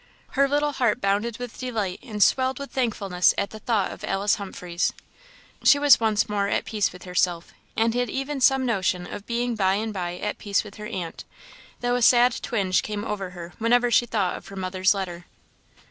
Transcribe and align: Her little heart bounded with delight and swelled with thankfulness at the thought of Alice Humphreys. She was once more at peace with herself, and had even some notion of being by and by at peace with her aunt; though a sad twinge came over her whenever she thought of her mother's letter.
Her 0.29 0.47
little 0.49 0.71
heart 0.71 0.99
bounded 0.99 1.37
with 1.37 1.59
delight 1.59 1.99
and 2.01 2.23
swelled 2.23 2.57
with 2.57 2.71
thankfulness 2.71 3.35
at 3.37 3.51
the 3.51 3.59
thought 3.59 3.91
of 3.91 4.03
Alice 4.03 4.37
Humphreys. 4.37 4.93
She 5.63 5.77
was 5.77 5.99
once 5.99 6.27
more 6.27 6.47
at 6.47 6.65
peace 6.65 6.91
with 6.91 7.03
herself, 7.03 7.53
and 7.77 7.93
had 7.93 8.09
even 8.09 8.41
some 8.41 8.65
notion 8.65 9.05
of 9.05 9.27
being 9.27 9.53
by 9.53 9.75
and 9.75 9.93
by 9.93 10.17
at 10.17 10.39
peace 10.39 10.63
with 10.63 10.77
her 10.77 10.87
aunt; 10.87 11.23
though 11.81 11.93
a 11.95 12.01
sad 12.01 12.41
twinge 12.41 12.81
came 12.81 13.03
over 13.03 13.29
her 13.29 13.53
whenever 13.59 13.91
she 13.91 14.07
thought 14.07 14.37
of 14.37 14.47
her 14.47 14.55
mother's 14.55 14.95
letter. 14.95 15.27